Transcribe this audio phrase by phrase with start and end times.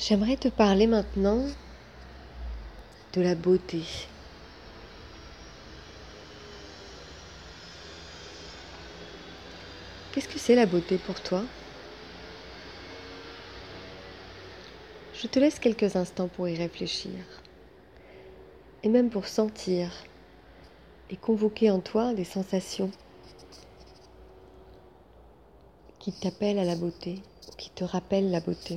[0.00, 1.44] J'aimerais te parler maintenant
[3.14, 3.82] de la beauté.
[10.12, 11.42] Qu'est-ce que c'est la beauté pour toi?
[15.14, 17.10] Je te laisse quelques instants pour y réfléchir
[18.84, 19.90] et même pour sentir
[21.10, 22.92] et convoquer en toi des sensations
[25.98, 28.76] qui t'appellent à la beauté ou qui te rappellent la beauté.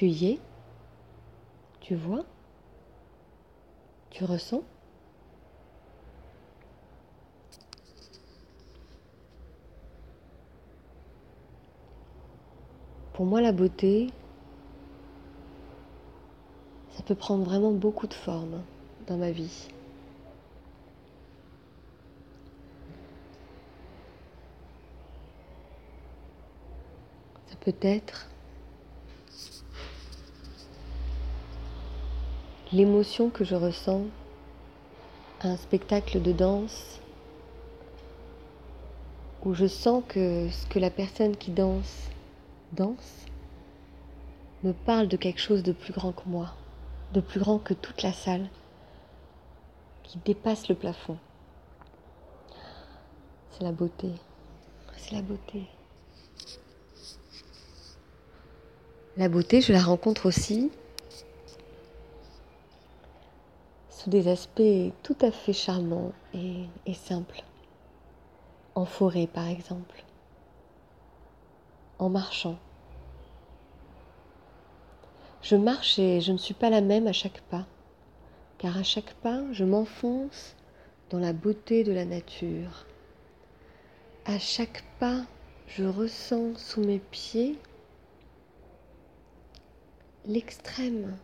[0.00, 0.38] Tu es
[1.82, 2.24] Tu vois
[4.08, 4.62] Tu ressens
[13.12, 14.06] Pour moi, la beauté,
[16.96, 18.62] ça peut prendre vraiment beaucoup de formes
[19.06, 19.68] dans ma vie.
[27.50, 28.29] Ça peut être
[32.72, 34.04] l'émotion que je ressens
[35.40, 37.00] à un spectacle de danse
[39.44, 42.10] où je sens que ce que la personne qui danse
[42.72, 43.26] danse
[44.62, 46.54] me parle de quelque chose de plus grand que moi,
[47.12, 48.48] de plus grand que toute la salle,
[50.04, 51.16] qui dépasse le plafond.
[53.50, 54.10] C'est la beauté,
[54.96, 55.64] c'est la beauté.
[59.16, 60.70] La beauté, je la rencontre aussi
[64.00, 67.44] sous des aspects tout à fait charmants et, et simples.
[68.74, 70.04] En forêt, par exemple.
[71.98, 72.58] En marchant.
[75.42, 77.66] Je marche et je ne suis pas la même à chaque pas,
[78.56, 80.56] car à chaque pas, je m'enfonce
[81.10, 82.86] dans la beauté de la nature.
[84.24, 85.26] À chaque pas,
[85.66, 87.58] je ressens sous mes pieds
[90.24, 91.18] l'extrême,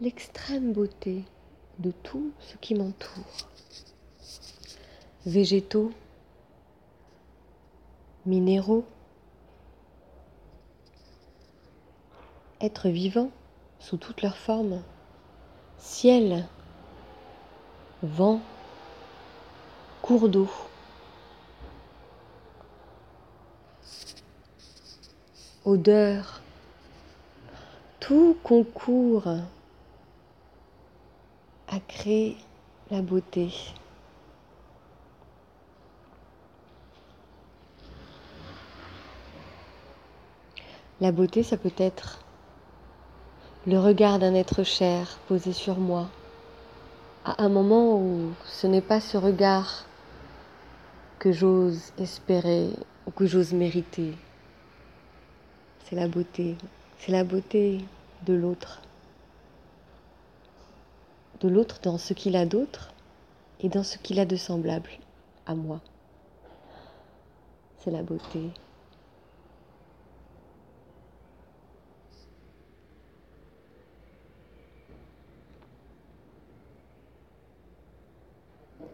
[0.00, 1.24] l'extrême beauté
[1.78, 3.24] de tout ce qui m'entoure.
[5.26, 5.92] Végétaux,
[8.26, 8.84] minéraux,
[12.60, 13.30] êtres vivants
[13.78, 14.82] sous toutes leurs formes,
[15.78, 16.46] ciel,
[18.02, 18.40] vent,
[20.00, 20.50] cours d'eau.
[25.64, 26.40] Odeur,
[28.00, 29.28] tout concourt
[31.72, 32.36] à créer
[32.90, 33.50] la beauté.
[41.00, 42.20] La beauté, ça peut être
[43.66, 46.10] le regard d'un être cher posé sur moi,
[47.24, 49.86] à un moment où ce n'est pas ce regard
[51.18, 52.68] que j'ose espérer
[53.06, 54.12] ou que j'ose mériter.
[55.84, 56.54] C'est la beauté,
[56.98, 57.80] c'est la beauté
[58.26, 58.82] de l'autre
[61.42, 62.92] de l'autre dans ce qu'il a d'autre
[63.60, 64.90] et dans ce qu'il a de semblable
[65.44, 65.80] à moi.
[67.78, 68.50] C'est la beauté.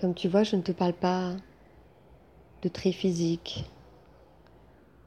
[0.01, 1.33] Comme tu vois, je ne te parle pas
[2.63, 3.65] de traits physiques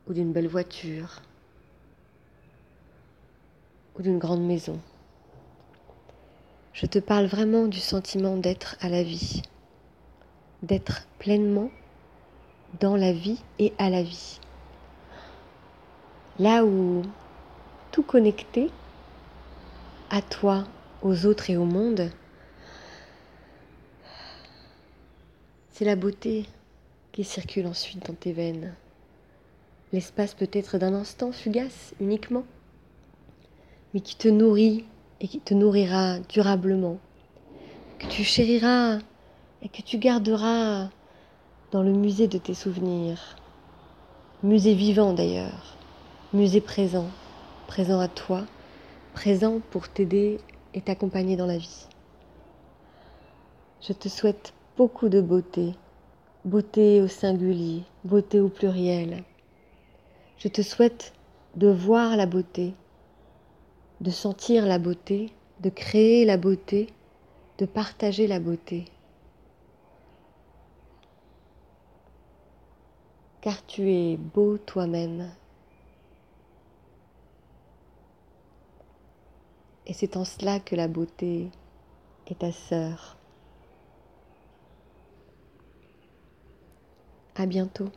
[0.08, 1.22] ou d'une belle voiture
[3.98, 4.80] ou d'une grande maison.
[6.82, 9.44] Je te parle vraiment du sentiment d'être à la vie,
[10.64, 11.70] d'être pleinement
[12.80, 14.40] dans la vie et à la vie.
[16.40, 17.04] Là où
[17.92, 18.72] tout connecté
[20.10, 20.64] à toi,
[21.04, 22.10] aux autres et au monde,
[25.70, 26.48] c'est la beauté
[27.12, 28.74] qui circule ensuite dans tes veines.
[29.94, 32.46] L'espace peut être d'un instant fugace uniquement,
[33.94, 34.84] mais qui te nourrit
[35.22, 36.98] et qui te nourrira durablement,
[38.00, 38.98] que tu chériras
[39.62, 40.90] et que tu garderas
[41.72, 43.38] dans le musée de tes souvenirs.
[44.42, 45.78] Musée vivant d'ailleurs,
[46.34, 47.06] musée présent,
[47.68, 48.42] présent à toi,
[49.14, 50.40] présent pour t'aider
[50.74, 51.86] et t'accompagner dans la vie.
[53.82, 55.76] Je te souhaite beaucoup de beauté,
[56.46, 59.24] beauté au singulier, beauté au pluriel.
[60.40, 61.14] Je te souhaite
[61.56, 62.74] de voir la beauté,
[64.02, 66.88] de sentir la beauté, de créer la beauté,
[67.60, 68.86] de partager la beauté.
[73.42, 75.30] Car tu es beau toi-même.
[79.86, 81.50] Et c'est en cela que la beauté
[82.26, 83.18] est ta sœur.
[87.36, 87.90] À bientôt.